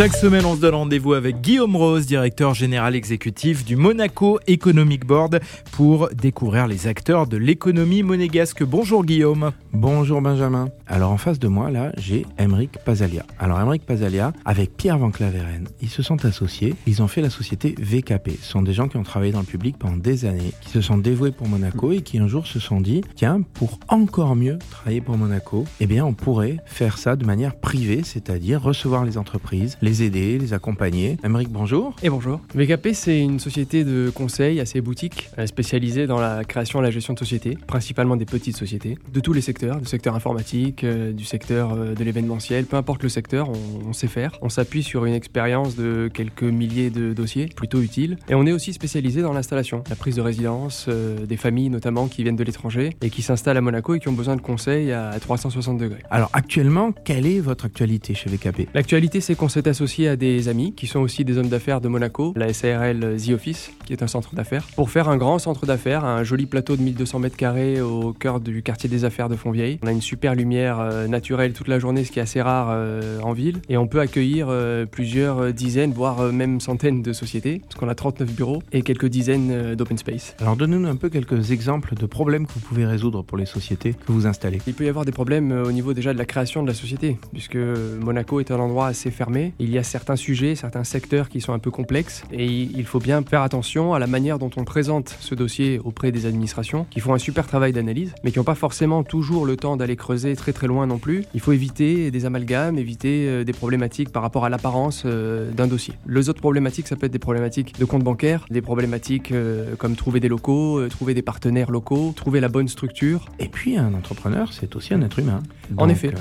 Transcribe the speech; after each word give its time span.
Chaque 0.00 0.16
semaine, 0.16 0.46
on 0.46 0.56
se 0.56 0.62
donne 0.62 0.76
rendez-vous 0.76 1.12
avec 1.12 1.42
Guillaume 1.42 1.76
Rose, 1.76 2.06
directeur 2.06 2.54
général 2.54 2.96
exécutif 2.96 3.66
du 3.66 3.76
Monaco 3.76 4.40
Economic 4.46 5.04
Board, 5.04 5.40
pour 5.72 6.08
découvrir 6.08 6.66
les 6.66 6.86
acteurs 6.86 7.26
de 7.26 7.36
l'économie 7.36 8.02
monégasque. 8.02 8.64
Bonjour 8.64 9.04
Guillaume. 9.04 9.52
Bonjour 9.74 10.22
Benjamin. 10.22 10.70
Alors 10.86 11.12
en 11.12 11.18
face 11.18 11.38
de 11.38 11.48
moi, 11.48 11.70
là, 11.70 11.92
j'ai 11.98 12.24
Emeric 12.38 12.78
Pazalia. 12.78 13.26
Alors 13.38 13.60
Emeric 13.60 13.84
Pazalia, 13.84 14.32
avec 14.46 14.74
Pierre 14.74 14.96
Van 14.96 15.10
Claveren, 15.10 15.68
ils 15.82 15.90
se 15.90 16.02
sont 16.02 16.24
associés. 16.24 16.74
Ils 16.86 17.02
ont 17.02 17.08
fait 17.08 17.20
la 17.20 17.28
société 17.28 17.74
VKP. 17.78 18.38
Ce 18.40 18.52
sont 18.52 18.62
des 18.62 18.72
gens 18.72 18.88
qui 18.88 18.96
ont 18.96 19.02
travaillé 19.02 19.32
dans 19.32 19.40
le 19.40 19.44
public 19.44 19.76
pendant 19.78 19.98
des 19.98 20.24
années, 20.24 20.54
qui 20.62 20.70
se 20.70 20.80
sont 20.80 20.96
dévoués 20.96 21.30
pour 21.30 21.46
Monaco 21.46 21.92
et 21.92 22.00
qui 22.00 22.18
un 22.18 22.26
jour 22.26 22.46
se 22.46 22.58
sont 22.58 22.80
dit, 22.80 23.02
tiens, 23.16 23.42
pour 23.52 23.78
encore 23.88 24.34
mieux 24.34 24.58
travailler 24.70 25.02
pour 25.02 25.18
Monaco, 25.18 25.66
eh 25.78 25.86
bien 25.86 26.06
on 26.06 26.14
pourrait 26.14 26.56
faire 26.64 26.96
ça 26.96 27.16
de 27.16 27.26
manière 27.26 27.54
privée, 27.54 28.00
c'est-à-dire 28.02 28.62
recevoir 28.62 29.04
les 29.04 29.18
entreprises, 29.18 29.76
les 29.82 29.89
aider, 29.98 30.38
les 30.38 30.52
accompagner. 30.52 31.18
Emeric, 31.24 31.48
bonjour. 31.50 31.94
Et 32.02 32.10
bonjour. 32.10 32.40
VKP, 32.54 32.88
c'est 32.92 33.20
une 33.20 33.40
société 33.40 33.84
de 33.84 34.10
conseil 34.14 34.60
assez 34.60 34.80
boutique, 34.80 35.28
euh, 35.38 35.46
spécialisée 35.46 36.06
dans 36.06 36.20
la 36.20 36.44
création 36.44 36.80
et 36.80 36.82
la 36.82 36.90
gestion 36.90 37.14
de 37.14 37.18
sociétés, 37.18 37.58
principalement 37.66 38.16
des 38.16 38.24
petites 38.24 38.56
sociétés, 38.56 38.96
de 39.12 39.20
tous 39.20 39.32
les 39.32 39.40
secteurs, 39.40 39.80
du 39.80 39.86
secteur 39.86 40.14
informatique, 40.14 40.84
euh, 40.84 41.12
du 41.12 41.24
secteur 41.24 41.72
euh, 41.72 41.94
de 41.94 42.04
l'événementiel, 42.04 42.64
peu 42.66 42.76
importe 42.76 43.02
le 43.02 43.08
secteur, 43.08 43.50
on, 43.50 43.92
sait 43.92 44.06
faire. 44.06 44.32
On 44.40 44.48
s'appuie 44.48 44.84
sur 44.84 45.04
une 45.04 45.14
expérience 45.14 45.74
de 45.74 46.08
quelques 46.12 46.44
milliers 46.44 46.90
de 46.90 47.12
dossiers, 47.12 47.46
plutôt 47.46 47.80
utiles. 47.80 48.16
Et 48.28 48.34
on 48.34 48.46
est 48.46 48.52
aussi 48.52 48.72
spécialisé 48.72 49.22
dans 49.22 49.32
l'installation, 49.32 49.82
la 49.90 49.96
prise 49.96 50.16
de 50.16 50.20
résidence, 50.20 50.88
des 50.88 51.36
familles 51.36 51.70
notamment 51.70 52.06
qui 52.06 52.22
viennent 52.22 52.36
de 52.36 52.44
l'étranger 52.44 52.90
et 53.02 53.10
qui 53.10 53.22
s'installent 53.22 53.56
à 53.56 53.60
Monaco 53.60 53.94
et 53.94 53.98
qui 53.98 54.08
ont 54.08 54.12
besoin 54.12 54.36
de 54.36 54.40
conseils 54.40 54.92
à 54.92 55.18
360 55.20 55.78
degrés. 55.78 56.02
Alors 56.10 56.30
actuellement, 56.32 56.92
quelle 56.92 57.26
est 57.26 57.40
votre 57.40 57.64
actualité 57.64 58.14
chez 58.14 58.30
VKP 58.30 58.68
L'actualité, 58.74 59.20
c'est 59.20 59.34
qu'on 59.34 59.48
s'est 59.48 59.66
associé 59.66 59.79
à 59.80 60.16
des 60.16 60.48
amis 60.48 60.74
qui 60.74 60.86
sont 60.86 61.00
aussi 61.00 61.24
des 61.24 61.38
hommes 61.38 61.48
d'affaires 61.48 61.80
de 61.80 61.88
Monaco, 61.88 62.34
la 62.36 62.52
SARL 62.52 63.16
The 63.16 63.30
Office, 63.30 63.72
qui 63.86 63.94
est 63.94 64.02
un 64.02 64.06
centre 64.06 64.34
d'affaires, 64.34 64.66
pour 64.76 64.90
faire 64.90 65.08
un 65.08 65.16
grand 65.16 65.38
centre 65.38 65.64
d'affaires, 65.64 66.04
un 66.04 66.22
joli 66.22 66.44
plateau 66.44 66.76
de 66.76 66.82
1200 66.82 67.18
mètres 67.18 67.36
carrés 67.36 67.80
au 67.80 68.12
cœur 68.12 68.40
du 68.40 68.62
quartier 68.62 68.90
des 68.90 69.06
affaires 69.06 69.30
de 69.30 69.36
Fontvieille. 69.36 69.78
On 69.82 69.86
a 69.86 69.92
une 69.92 70.02
super 70.02 70.34
lumière 70.34 70.80
euh, 70.80 71.08
naturelle 71.08 71.54
toute 71.54 71.68
la 71.68 71.78
journée, 71.78 72.04
ce 72.04 72.12
qui 72.12 72.18
est 72.18 72.22
assez 72.22 72.42
rare 72.42 72.68
euh, 72.70 73.20
en 73.22 73.32
ville, 73.32 73.62
et 73.70 73.78
on 73.78 73.86
peut 73.86 74.00
accueillir 74.00 74.48
euh, 74.50 74.84
plusieurs 74.84 75.54
dizaines, 75.54 75.92
voire 75.92 76.30
même 76.30 76.60
centaines 76.60 77.00
de 77.00 77.14
sociétés, 77.14 77.62
parce 77.66 77.76
qu'on 77.76 77.88
a 77.88 77.94
39 77.94 78.30
bureaux 78.34 78.62
et 78.72 78.82
quelques 78.82 79.06
dizaines 79.06 79.74
d'open 79.76 79.96
space. 79.96 80.36
Alors 80.40 80.56
donnez-nous 80.56 80.88
un 80.88 80.96
peu 80.96 81.08
quelques 81.08 81.52
exemples 81.52 81.94
de 81.94 82.04
problèmes 82.04 82.46
que 82.46 82.52
vous 82.52 82.60
pouvez 82.60 82.84
résoudre 82.84 83.22
pour 83.22 83.38
les 83.38 83.46
sociétés 83.46 83.94
que 83.94 84.12
vous 84.12 84.26
installez. 84.26 84.58
Il 84.66 84.74
peut 84.74 84.84
y 84.84 84.90
avoir 84.90 85.06
des 85.06 85.12
problèmes 85.12 85.52
au 85.52 85.72
niveau 85.72 85.94
déjà 85.94 86.12
de 86.12 86.18
la 86.18 86.26
création 86.26 86.62
de 86.62 86.68
la 86.68 86.74
société, 86.74 87.16
puisque 87.32 87.56
Monaco 87.56 88.40
est 88.40 88.50
un 88.50 88.58
endroit 88.58 88.88
assez 88.88 89.10
fermé. 89.10 89.54
Il 89.58 89.69
y 89.70 89.78
a 89.78 89.82
certains 89.82 90.16
sujets, 90.16 90.54
certains 90.54 90.84
secteurs 90.84 91.28
qui 91.28 91.40
sont 91.40 91.52
un 91.52 91.58
peu 91.58 91.70
complexes 91.70 92.22
et 92.32 92.46
il 92.46 92.84
faut 92.84 92.98
bien 92.98 93.22
faire 93.22 93.42
attention 93.42 93.94
à 93.94 93.98
la 93.98 94.06
manière 94.06 94.38
dont 94.38 94.50
on 94.56 94.64
présente 94.64 95.16
ce 95.20 95.34
dossier 95.34 95.80
auprès 95.84 96.12
des 96.12 96.26
administrations 96.26 96.86
qui 96.90 97.00
font 97.00 97.14
un 97.14 97.18
super 97.18 97.46
travail 97.46 97.72
d'analyse 97.72 98.14
mais 98.24 98.32
qui 98.32 98.38
n'ont 98.38 98.44
pas 98.44 98.54
forcément 98.54 99.02
toujours 99.02 99.46
le 99.46 99.56
temps 99.56 99.76
d'aller 99.76 99.96
creuser 99.96 100.36
très 100.36 100.52
très 100.52 100.66
loin 100.66 100.86
non 100.86 100.98
plus. 100.98 101.24
Il 101.34 101.40
faut 101.40 101.52
éviter 101.52 102.10
des 102.10 102.26
amalgames, 102.26 102.78
éviter 102.78 103.26
euh, 103.28 103.44
des 103.44 103.52
problématiques 103.52 104.10
par 104.10 104.22
rapport 104.22 104.44
à 104.44 104.48
l'apparence 104.48 105.02
euh, 105.04 105.50
d'un 105.50 105.66
dossier. 105.66 105.94
Les 106.06 106.28
autres 106.28 106.40
problématiques, 106.40 106.88
ça 106.88 106.96
peut 106.96 107.06
être 107.06 107.12
des 107.12 107.18
problématiques 107.18 107.78
de 107.78 107.84
compte 107.84 108.02
bancaire, 108.02 108.46
des 108.50 108.62
problématiques 108.62 109.32
euh, 109.32 109.74
comme 109.76 109.96
trouver 109.96 110.20
des 110.20 110.28
locaux, 110.28 110.86
trouver 110.88 111.14
des 111.14 111.22
partenaires 111.22 111.70
locaux, 111.70 112.12
trouver 112.16 112.40
la 112.40 112.48
bonne 112.48 112.68
structure. 112.68 113.26
Et 113.38 113.48
puis 113.48 113.76
un 113.76 113.94
entrepreneur, 113.94 114.52
c'est 114.52 114.76
aussi 114.76 114.94
un 114.94 115.02
être 115.02 115.18
humain. 115.18 115.42
en 115.76 115.88
effet. 115.88 116.12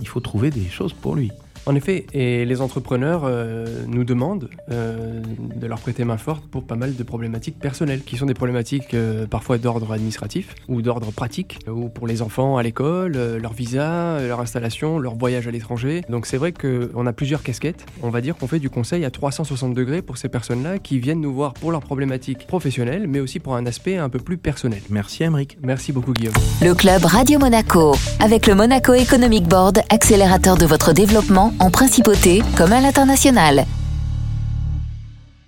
il 0.00 0.08
faut 0.08 0.20
trouver 0.20 0.50
des 0.50 0.68
choses 0.68 0.92
pour 0.92 1.14
lui. 1.14 1.30
En 1.66 1.74
effet, 1.74 2.06
et 2.12 2.44
les 2.44 2.60
entrepreneurs 2.60 3.22
euh, 3.24 3.84
nous 3.86 4.04
demandent 4.04 4.48
euh, 4.70 5.20
de 5.54 5.66
leur 5.66 5.78
prêter 5.78 6.04
main 6.04 6.16
forte 6.16 6.44
pour 6.46 6.64
pas 6.64 6.74
mal 6.74 6.96
de 6.96 7.02
problématiques 7.02 7.58
personnelles, 7.58 8.02
qui 8.02 8.16
sont 8.16 8.26
des 8.26 8.34
problématiques 8.34 8.94
euh, 8.94 9.26
parfois 9.26 9.58
d'ordre 9.58 9.92
administratif 9.92 10.54
ou 10.68 10.80
d'ordre 10.82 11.12
pratique, 11.12 11.58
ou 11.68 11.88
pour 11.88 12.06
les 12.06 12.22
enfants 12.22 12.56
à 12.56 12.62
l'école, 12.62 13.12
leur 13.12 13.52
visa, 13.52 14.20
leur 14.26 14.40
installation, 14.40 14.98
leur 14.98 15.14
voyage 15.14 15.46
à 15.48 15.50
l'étranger. 15.50 16.02
Donc 16.08 16.26
c'est 16.26 16.38
vrai 16.38 16.52
qu'on 16.52 17.06
a 17.06 17.12
plusieurs 17.12 17.42
casquettes. 17.42 17.84
On 18.02 18.10
va 18.10 18.20
dire 18.20 18.36
qu'on 18.36 18.46
fait 18.46 18.58
du 18.58 18.70
conseil 18.70 19.04
à 19.04 19.10
360 19.10 19.74
degrés 19.74 20.02
pour 20.02 20.16
ces 20.16 20.28
personnes-là 20.28 20.78
qui 20.78 20.98
viennent 20.98 21.20
nous 21.20 21.32
voir 21.32 21.52
pour 21.54 21.72
leurs 21.72 21.82
problématiques 21.82 22.46
professionnelles, 22.46 23.06
mais 23.06 23.20
aussi 23.20 23.38
pour 23.38 23.54
un 23.54 23.66
aspect 23.66 23.96
un 23.96 24.08
peu 24.08 24.18
plus 24.18 24.38
personnel. 24.38 24.80
Merci 24.88 25.24
Emeric. 25.24 25.58
Merci 25.62 25.92
beaucoup 25.92 26.12
Guillaume. 26.12 26.34
Le 26.62 26.74
club 26.74 27.04
Radio 27.04 27.38
Monaco, 27.38 27.94
avec 28.20 28.46
le 28.46 28.54
Monaco 28.54 28.94
Economic 28.94 29.46
Board, 29.46 29.80
accélérateur 29.90 30.56
de 30.56 30.64
votre 30.64 30.92
développement 30.92 31.49
en 31.58 31.70
principauté 31.70 32.42
comme 32.56 32.72
à 32.72 32.80
l'international. 32.80 33.66